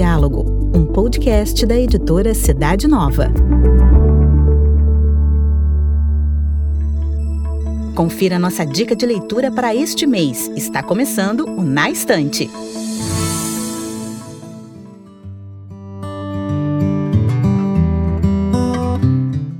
Diálogo, 0.00 0.72
um 0.74 0.86
podcast 0.86 1.66
da 1.66 1.78
editora 1.78 2.32
Cidade 2.32 2.88
Nova. 2.88 3.30
Confira 7.94 8.38
nossa 8.38 8.64
dica 8.64 8.96
de 8.96 9.04
leitura 9.04 9.50
para 9.50 9.74
este 9.74 10.06
mês. 10.06 10.50
Está 10.56 10.82
começando 10.82 11.40
o 11.40 11.62
Na 11.62 11.90
Estante. 11.90 12.50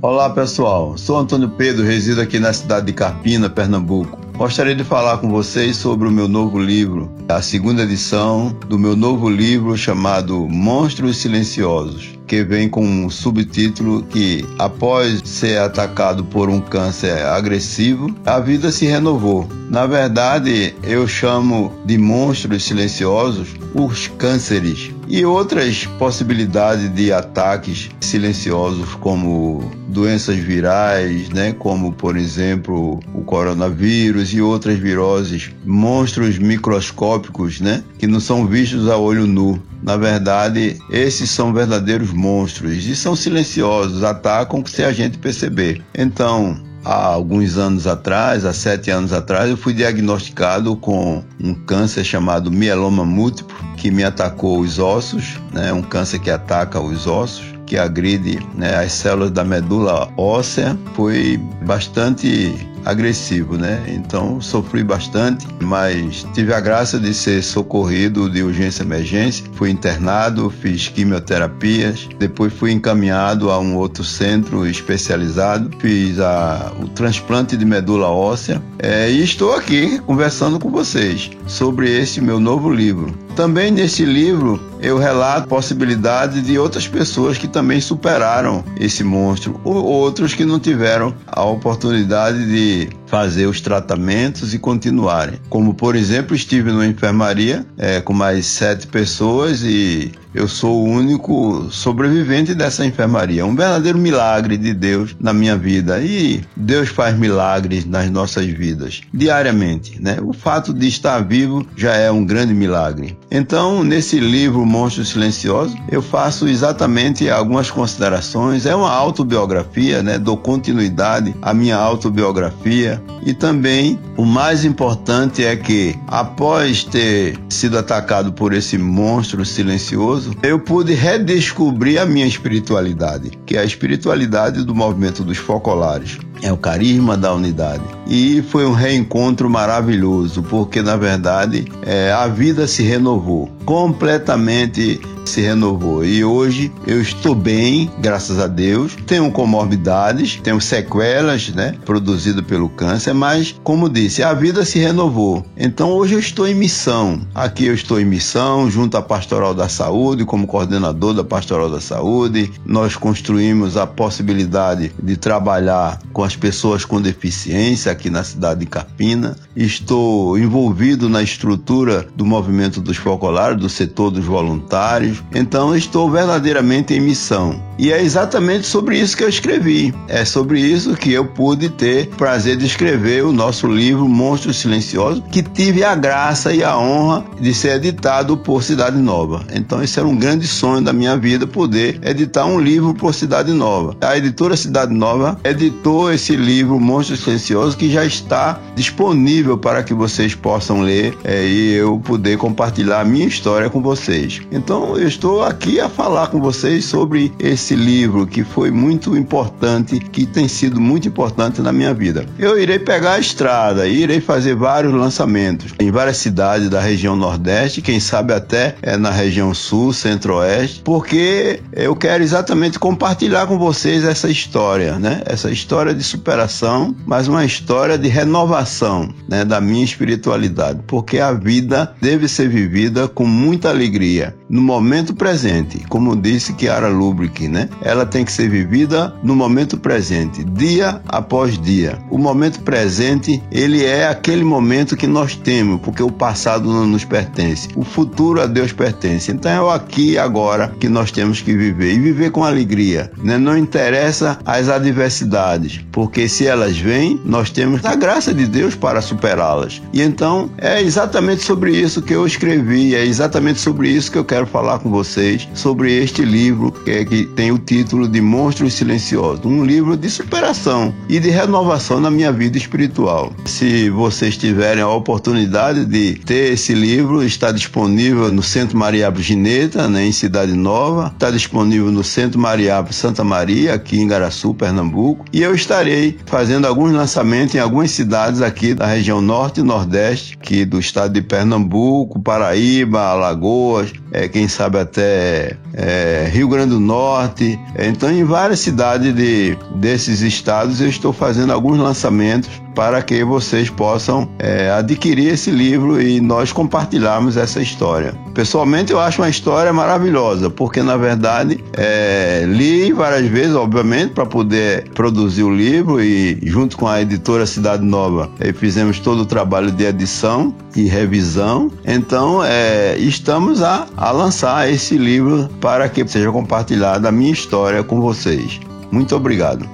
Olá 0.01 0.31
pessoal, 0.31 0.97
sou 0.97 1.17
Antônio 1.17 1.49
Pedro, 1.51 1.85
resido 1.85 2.19
aqui 2.19 2.39
na 2.39 2.51
cidade 2.51 2.87
de 2.87 2.93
Carpina, 2.93 3.47
Pernambuco. 3.47 4.30
Gostaria 4.41 4.73
de 4.73 4.83
falar 4.83 5.19
com 5.19 5.29
vocês 5.29 5.77
sobre 5.77 6.07
o 6.07 6.11
meu 6.11 6.27
novo 6.27 6.57
livro, 6.57 7.13
a 7.29 7.43
segunda 7.43 7.83
edição 7.83 8.49
do 8.67 8.79
meu 8.79 8.95
novo 8.95 9.29
livro 9.29 9.77
chamado 9.77 10.47
Monstros 10.49 11.17
Silenciosos, 11.17 12.17
que 12.25 12.43
vem 12.43 12.67
com 12.67 12.83
um 12.83 13.07
subtítulo 13.07 14.01
que, 14.01 14.43
após 14.57 15.21
ser 15.25 15.59
atacado 15.59 16.25
por 16.25 16.49
um 16.49 16.59
câncer 16.59 17.23
agressivo, 17.23 18.15
a 18.25 18.39
vida 18.39 18.71
se 18.71 18.87
renovou. 18.87 19.47
Na 19.69 19.85
verdade, 19.85 20.73
eu 20.81 21.07
chamo 21.07 21.71
de 21.85 21.99
monstros 21.99 22.63
silenciosos 22.63 23.49
os 23.75 24.07
cânceres 24.07 24.91
e 25.11 25.25
outras 25.25 25.85
possibilidades 25.99 26.89
de 26.95 27.11
ataques 27.11 27.89
silenciosos 27.99 28.95
como 28.95 29.69
doenças 29.89 30.37
virais, 30.37 31.27
né, 31.27 31.51
como 31.51 31.91
por 31.91 32.15
exemplo 32.15 33.01
o 33.13 33.21
coronavírus 33.21 34.33
e 34.33 34.41
outras 34.41 34.79
viroses, 34.79 35.51
monstros 35.65 36.39
microscópicos, 36.39 37.59
né, 37.59 37.83
que 37.99 38.07
não 38.07 38.21
são 38.21 38.47
vistos 38.47 38.87
a 38.87 38.95
olho 38.97 39.27
nu. 39.27 39.61
Na 39.83 39.97
verdade, 39.97 40.77
esses 40.89 41.29
são 41.29 41.51
verdadeiros 41.51 42.13
monstros 42.13 42.85
e 42.85 42.95
são 42.95 43.13
silenciosos, 43.13 44.05
atacam 44.05 44.65
se 44.65 44.81
a 44.81 44.93
gente 44.93 45.17
perceber. 45.17 45.83
Então, 45.93 46.70
há 46.83 47.05
alguns 47.05 47.57
anos 47.57 47.87
atrás, 47.87 48.45
há 48.45 48.53
sete 48.53 48.89
anos 48.89 49.13
atrás, 49.13 49.49
eu 49.49 49.57
fui 49.57 49.73
diagnosticado 49.73 50.75
com 50.75 51.23
um 51.43 51.53
câncer 51.53 52.03
chamado 52.03 52.51
mieloma 52.51 53.05
múltiplo, 53.05 53.55
que 53.77 53.91
me 53.91 54.03
atacou 54.03 54.59
os 54.59 54.79
ossos, 54.79 55.39
né? 55.51 55.71
um 55.73 55.81
câncer 55.81 56.19
que 56.19 56.29
ataca 56.29 56.79
os 56.79 57.07
ossos 57.07 57.51
que 57.71 57.77
agride 57.77 58.37
né, 58.53 58.75
as 58.75 58.91
células 58.91 59.31
da 59.31 59.45
medula 59.45 60.11
óssea 60.17 60.77
foi 60.93 61.37
bastante 61.63 62.53
agressivo, 62.85 63.57
né? 63.57 63.83
Então 63.87 64.41
sofri 64.41 64.83
bastante, 64.83 65.47
mas 65.61 66.25
tive 66.33 66.53
a 66.53 66.59
graça 66.59 66.99
de 66.99 67.13
ser 67.13 67.43
socorrido 67.43 68.29
de 68.29 68.43
urgência 68.43 68.83
emergência. 68.83 69.45
Fui 69.53 69.69
internado, 69.69 70.49
fiz 70.49 70.87
quimioterapias, 70.87 72.07
depois 72.19 72.53
fui 72.53 72.71
encaminhado 72.71 73.51
a 73.51 73.59
um 73.59 73.75
outro 73.75 74.03
centro 74.03 74.65
especializado, 74.67 75.69
fiz 75.79 76.19
a, 76.19 76.71
o 76.79 76.87
transplante 76.87 77.55
de 77.55 77.65
medula 77.65 78.07
óssea 78.09 78.61
é, 78.79 79.09
e 79.09 79.23
estou 79.23 79.55
aqui 79.55 79.99
conversando 79.99 80.59
com 80.59 80.69
vocês 80.69 81.31
sobre 81.47 81.89
esse 81.89 82.21
meu 82.21 82.39
novo 82.39 82.71
livro. 82.71 83.13
Também 83.35 83.71
nesse 83.71 84.03
livro 84.03 84.59
eu 84.81 84.97
relato 84.97 85.47
possibilidade 85.47 86.41
de 86.41 86.57
outras 86.57 86.87
pessoas 86.87 87.37
que 87.37 87.47
também 87.47 87.79
superaram 87.79 88.63
esse 88.79 89.03
monstro, 89.03 89.59
ou 89.63 89.75
outros 89.83 90.33
que 90.33 90.43
não 90.43 90.59
tiveram 90.59 91.13
a 91.27 91.43
oportunidade 91.43 92.45
de 92.47 92.70
que 92.71 93.00
fazer 93.11 93.45
os 93.45 93.59
tratamentos 93.59 94.53
e 94.53 94.57
continuarem. 94.57 95.37
Como, 95.49 95.73
por 95.73 95.97
exemplo, 95.97 96.33
estive 96.33 96.71
numa 96.71 96.87
enfermaria 96.87 97.65
é, 97.77 97.99
com 97.99 98.13
mais 98.13 98.45
sete 98.45 98.87
pessoas 98.87 99.61
e 99.63 100.13
eu 100.33 100.47
sou 100.47 100.85
o 100.85 100.89
único 100.89 101.67
sobrevivente 101.69 102.55
dessa 102.55 102.85
enfermaria. 102.85 103.45
Um 103.45 103.53
verdadeiro 103.53 103.97
milagre 103.97 104.57
de 104.57 104.73
Deus 104.73 105.13
na 105.19 105.33
minha 105.33 105.57
vida. 105.57 105.99
E 105.99 106.41
Deus 106.55 106.87
faz 106.87 107.17
milagres 107.17 107.85
nas 107.85 108.09
nossas 108.09 108.45
vidas 108.45 109.01
diariamente, 109.13 110.01
né? 110.01 110.17
O 110.21 110.31
fato 110.31 110.73
de 110.73 110.87
estar 110.87 111.19
vivo 111.19 111.67
já 111.75 111.95
é 111.95 112.09
um 112.09 112.23
grande 112.23 112.53
milagre. 112.53 113.17
Então, 113.29 113.83
nesse 113.83 114.19
livro 114.19 114.65
Monstro 114.65 115.03
Silencioso, 115.03 115.75
eu 115.89 116.01
faço 116.01 116.47
exatamente 116.47 117.29
algumas 117.29 117.69
considerações. 117.69 118.65
É 118.65 118.73
uma 118.73 118.91
autobiografia, 118.91 120.01
né? 120.01 120.17
Dou 120.17 120.37
continuidade 120.37 121.35
à 121.41 121.53
minha 121.53 121.75
autobiografia 121.75 123.00
e 123.23 123.33
também 123.33 123.99
o 124.17 124.25
mais 124.25 124.65
importante 124.65 125.43
é 125.43 125.55
que, 125.55 125.95
após 126.07 126.83
ter 126.83 127.37
sido 127.49 127.77
atacado 127.77 128.33
por 128.33 128.53
esse 128.53 128.77
monstro 128.77 129.45
silencioso, 129.45 130.35
eu 130.41 130.59
pude 130.59 130.93
redescobrir 130.93 131.99
a 132.01 132.05
minha 132.05 132.25
espiritualidade, 132.25 133.31
que 133.45 133.55
é 133.55 133.59
a 133.59 133.65
espiritualidade 133.65 134.63
do 134.63 134.73
movimento 134.73 135.23
dos 135.23 135.37
focolares. 135.37 136.17
É 136.41 136.51
o 136.51 136.57
carisma 136.57 137.15
da 137.15 137.33
unidade. 137.33 137.83
E 138.07 138.41
foi 138.41 138.65
um 138.65 138.73
reencontro 138.73 139.49
maravilhoso, 139.49 140.41
porque 140.41 140.81
na 140.81 140.97
verdade 140.97 141.65
é, 141.83 142.11
a 142.11 142.27
vida 142.27 142.67
se 142.67 142.81
renovou 142.81 143.51
completamente 143.65 144.99
se 145.31 145.41
renovou. 145.41 146.03
E 146.03 146.23
hoje 146.23 146.71
eu 146.85 147.01
estou 147.01 147.33
bem, 147.33 147.89
graças 147.99 148.39
a 148.39 148.47
Deus. 148.47 148.95
Tenho 149.07 149.31
comorbidades, 149.31 150.39
tenho 150.43 150.59
sequelas, 150.59 151.49
né, 151.49 151.75
produzidas 151.85 152.43
pelo 152.45 152.67
câncer, 152.69 153.13
mas 153.13 153.55
como 153.63 153.89
disse, 153.89 154.21
a 154.21 154.33
vida 154.33 154.65
se 154.65 154.77
renovou. 154.79 155.45
Então 155.55 155.91
hoje 155.91 156.15
eu 156.15 156.19
estou 156.19 156.47
em 156.47 156.53
missão. 156.53 157.21
Aqui 157.33 157.65
eu 157.65 157.73
estou 157.73 157.99
em 157.99 158.05
missão 158.05 158.69
junto 158.69 158.97
à 158.97 159.01
Pastoral 159.01 159.53
da 159.53 159.69
Saúde, 159.69 160.25
como 160.25 160.45
coordenador 160.45 161.13
da 161.13 161.23
Pastoral 161.23 161.69
da 161.69 161.79
Saúde. 161.79 162.51
Nós 162.65 162.95
construímos 162.95 163.77
a 163.77 163.87
possibilidade 163.87 164.91
de 165.01 165.15
trabalhar 165.15 166.01
com 166.11 166.23
as 166.23 166.35
pessoas 166.35 166.83
com 166.83 167.01
deficiência 167.01 167.91
aqui 167.91 168.09
na 168.09 168.23
cidade 168.23 168.61
de 168.61 168.65
Capina. 168.65 169.37
Estou 169.55 170.37
envolvido 170.37 171.07
na 171.07 171.21
estrutura 171.21 172.07
do 172.15 172.25
movimento 172.25 172.81
dos 172.81 172.97
focolares, 172.97 173.57
do 173.57 173.69
setor 173.69 174.11
dos 174.11 174.25
voluntários 174.25 175.20
então 175.33 175.75
estou 175.75 176.09
verdadeiramente 176.09 176.93
em 176.93 176.99
missão. 176.99 177.61
E 177.81 177.91
é 177.91 177.99
exatamente 177.99 178.67
sobre 178.67 178.99
isso 178.99 179.17
que 179.17 179.23
eu 179.23 179.27
escrevi. 179.27 179.91
É 180.07 180.23
sobre 180.23 180.59
isso 180.59 180.95
que 180.95 181.11
eu 181.11 181.25
pude 181.25 181.67
ter 181.67 182.09
prazer 182.09 182.55
de 182.55 182.63
escrever 182.63 183.25
o 183.25 183.31
nosso 183.31 183.65
livro 183.65 184.07
Monstros 184.07 184.59
Silenciosos, 184.59 185.23
que 185.31 185.41
tive 185.41 185.83
a 185.83 185.95
graça 185.95 186.53
e 186.53 186.63
a 186.63 186.77
honra 186.77 187.25
de 187.39 187.51
ser 187.55 187.77
editado 187.77 188.37
por 188.37 188.61
Cidade 188.61 188.99
Nova. 188.99 189.43
Então 189.51 189.81
esse 189.81 189.97
era 189.97 190.07
um 190.07 190.15
grande 190.15 190.45
sonho 190.45 190.83
da 190.83 190.93
minha 190.93 191.17
vida 191.17 191.47
poder 191.47 191.99
editar 192.03 192.45
um 192.45 192.59
livro 192.59 192.93
por 192.93 193.15
Cidade 193.15 193.51
Nova. 193.51 193.97
A 193.99 194.15
editora 194.15 194.55
Cidade 194.55 194.93
Nova 194.93 195.39
editou 195.43 196.13
esse 196.13 196.35
livro 196.35 196.79
Monstros 196.79 197.21
Silenciosos 197.21 197.73
que 197.73 197.89
já 197.89 198.05
está 198.05 198.59
disponível 198.75 199.57
para 199.57 199.81
que 199.81 199.95
vocês 199.95 200.35
possam 200.35 200.81
ler 200.81 201.17
é, 201.23 201.47
e 201.47 201.73
eu 201.73 201.99
poder 201.99 202.37
compartilhar 202.37 202.99
a 202.99 203.05
minha 203.05 203.25
história 203.25 203.71
com 203.71 203.81
vocês. 203.81 204.39
Então 204.51 204.95
eu 204.95 205.07
estou 205.07 205.41
aqui 205.41 205.79
a 205.79 205.89
falar 205.89 206.27
com 206.27 206.39
vocês 206.39 206.85
sobre 206.85 207.33
esse 207.39 207.70
livro 207.75 208.27
que 208.27 208.43
foi 208.43 208.71
muito 208.71 209.15
importante, 209.15 209.99
que 209.99 210.25
tem 210.25 210.47
sido 210.47 210.79
muito 210.79 211.07
importante 211.07 211.61
na 211.61 211.71
minha 211.71 211.93
vida. 211.93 212.25
Eu 212.37 212.59
irei 212.59 212.79
pegar 212.79 213.13
a 213.13 213.19
estrada 213.19 213.87
e 213.87 214.01
irei 214.03 214.21
fazer 214.21 214.55
vários 214.55 214.93
lançamentos 214.93 215.73
em 215.79 215.91
várias 215.91 216.17
cidades 216.17 216.69
da 216.69 216.79
região 216.79 217.15
Nordeste, 217.15 217.81
quem 217.81 217.99
sabe 217.99 218.33
até 218.33 218.75
é 218.81 218.97
na 218.97 219.11
região 219.11 219.53
Sul, 219.53 219.93
Centro-Oeste, 219.93 220.81
porque 220.83 221.61
eu 221.73 221.95
quero 221.95 222.23
exatamente 222.23 222.79
compartilhar 222.79 223.47
com 223.47 223.57
vocês 223.57 224.03
essa 224.03 224.29
história, 224.29 224.97
né? 224.97 225.21
Essa 225.25 225.51
história 225.51 225.93
de 225.93 226.03
superação, 226.03 226.95
mas 227.05 227.27
uma 227.27 227.45
história 227.45 227.97
de 227.97 228.07
renovação, 228.07 229.13
né, 229.27 229.45
da 229.45 229.61
minha 229.61 229.83
espiritualidade, 229.83 230.79
porque 230.87 231.19
a 231.19 231.31
vida 231.31 231.93
deve 232.01 232.27
ser 232.27 232.47
vivida 232.49 233.07
com 233.07 233.25
muita 233.25 233.69
alegria 233.69 234.35
no 234.51 234.61
momento 234.61 235.15
presente, 235.15 235.79
como 235.87 236.13
disse 236.13 236.51
Kiara 236.51 236.89
Lubrick, 236.89 237.47
né? 237.47 237.69
Ela 237.81 238.05
tem 238.05 238.25
que 238.25 238.31
ser 238.33 238.49
vivida 238.49 239.15
no 239.23 239.33
momento 239.33 239.77
presente, 239.77 240.43
dia 240.43 241.01
após 241.07 241.57
dia. 241.57 241.97
O 242.09 242.17
momento 242.17 242.59
presente, 242.59 243.41
ele 243.49 243.85
é 243.85 244.09
aquele 244.09 244.43
momento 244.43 244.97
que 244.97 245.07
nós 245.07 245.37
temos, 245.37 245.79
porque 245.79 246.03
o 246.03 246.11
passado 246.11 246.69
não 246.69 246.85
nos 246.85 247.05
pertence. 247.05 247.69
O 247.77 247.83
futuro 247.85 248.41
a 248.41 248.45
Deus 248.45 248.73
pertence. 248.73 249.31
Então 249.31 249.49
é 249.49 249.61
o 249.61 249.69
aqui 249.69 250.11
e 250.11 250.17
agora 250.17 250.67
que 250.79 250.89
nós 250.89 251.11
temos 251.11 251.41
que 251.41 251.55
viver 251.55 251.93
e 251.93 251.99
viver 251.99 252.31
com 252.31 252.43
alegria, 252.43 253.09
né? 253.17 253.37
Não 253.37 253.57
interessa 253.57 254.37
as 254.45 254.67
adversidades, 254.67 255.79
porque 255.93 256.27
se 256.27 256.45
elas 256.45 256.77
vêm, 256.77 257.21
nós 257.23 257.49
temos 257.49 257.85
a 257.85 257.95
graça 257.95 258.33
de 258.33 258.45
Deus 258.45 258.75
para 258.75 259.01
superá-las. 259.01 259.81
E 259.93 260.01
então 260.01 260.49
é 260.57 260.81
exatamente 260.81 261.41
sobre 261.41 261.71
isso 261.71 262.01
que 262.01 262.13
eu 262.13 262.27
escrevi, 262.27 262.93
é 262.93 263.05
exatamente 263.05 263.61
sobre 263.61 263.87
isso 263.87 264.11
que 264.11 264.17
eu 264.17 264.25
quero 264.25 264.40
quero 264.41 264.47
falar 264.47 264.79
com 264.79 264.89
vocês 264.89 265.47
sobre 265.53 265.93
este 266.01 266.23
livro 266.23 266.71
que, 266.71 266.89
é, 266.89 267.05
que 267.05 267.25
tem 267.25 267.51
o 267.51 267.59
título 267.59 268.07
de 268.07 268.21
Monstros 268.21 268.73
Silenciosos, 268.73 269.45
um 269.45 269.63
livro 269.63 269.95
de 269.95 270.09
superação 270.09 270.93
e 271.07 271.19
de 271.19 271.29
renovação 271.29 271.99
na 271.99 272.09
minha 272.09 272.31
vida 272.31 272.57
espiritual. 272.57 273.31
Se 273.45 273.89
vocês 273.89 274.37
tiverem 274.37 274.81
a 274.81 274.89
oportunidade 274.89 275.85
de 275.85 276.15
ter 276.15 276.53
esse 276.53 276.73
livro, 276.73 277.23
está 277.23 277.51
disponível 277.51 278.31
no 278.31 278.41
Centro 278.41 278.77
Maria 278.77 279.13
Gineta, 279.15 279.87
né, 279.87 280.05
em 280.05 280.11
Cidade 280.11 280.53
Nova, 280.53 281.11
está 281.13 281.29
disponível 281.29 281.91
no 281.91 282.03
Centro 282.03 282.39
Maria 282.39 282.83
Santa 282.89 283.23
Maria, 283.23 283.75
aqui 283.75 283.99
em 283.99 284.07
Garaçu, 284.07 284.53
Pernambuco, 284.53 285.25
e 285.31 285.43
eu 285.43 285.53
estarei 285.53 286.17
fazendo 286.25 286.65
alguns 286.65 286.93
lançamentos 286.93 287.53
em 287.53 287.59
algumas 287.59 287.91
cidades 287.91 288.41
aqui 288.41 288.73
da 288.73 288.87
região 288.87 289.21
norte 289.21 289.59
e 289.59 289.63
nordeste, 289.63 290.37
aqui 290.41 290.65
do 290.65 290.79
estado 290.79 291.13
de 291.13 291.21
Pernambuco, 291.21 292.19
Paraíba, 292.19 293.01
Alagoas, 293.01 293.91
é, 294.11 294.27
quem 294.31 294.47
sabe 294.47 294.79
até 294.79 295.55
é, 295.73 296.29
Rio 296.31 296.47
Grande 296.47 296.71
do 296.71 296.79
Norte. 296.79 297.59
Então, 297.77 298.11
em 298.11 298.23
várias 298.23 298.59
cidades 298.59 299.13
de, 299.13 299.57
desses 299.75 300.21
estados, 300.21 300.81
eu 300.81 300.87
estou 300.87 301.13
fazendo 301.13 301.53
alguns 301.53 301.77
lançamentos 301.77 302.49
para 302.75 303.01
que 303.01 303.23
vocês 303.23 303.69
possam 303.69 304.29
é, 304.39 304.69
adquirir 304.71 305.33
esse 305.33 305.51
livro 305.51 306.01
e 306.01 306.19
nós 306.21 306.51
compartilharmos 306.51 307.37
essa 307.37 307.61
história. 307.61 308.13
Pessoalmente, 308.33 308.91
eu 308.91 308.99
acho 308.99 309.21
uma 309.21 309.29
história 309.29 309.71
maravilhosa, 309.73 310.49
porque 310.49 310.81
na 310.81 310.97
verdade 310.97 311.63
é, 311.77 312.45
li 312.47 312.91
várias 312.91 313.27
vezes, 313.27 313.55
obviamente, 313.55 314.13
para 314.13 314.25
poder 314.25 314.89
produzir 314.89 315.43
o 315.43 315.53
livro 315.53 316.01
e 316.01 316.39
junto 316.43 316.77
com 316.77 316.87
a 316.87 317.01
editora 317.01 317.45
Cidade 317.45 317.83
Nova 317.83 318.29
é, 318.39 318.53
fizemos 318.53 318.99
todo 318.99 319.21
o 319.21 319.25
trabalho 319.25 319.71
de 319.71 319.83
edição 319.83 320.53
e 320.75 320.83
revisão. 320.83 321.71
Então, 321.85 322.43
é, 322.43 322.95
estamos 322.97 323.61
a, 323.61 323.87
a 323.97 324.11
lançar 324.11 324.69
esse 324.71 324.97
livro 324.97 325.49
para 325.59 325.89
que 325.89 326.07
seja 326.07 326.31
compartilhada 326.31 327.09
a 327.09 327.11
minha 327.11 327.31
história 327.31 327.83
com 327.83 328.01
vocês. 328.01 328.59
Muito 328.91 329.15
obrigado. 329.15 329.67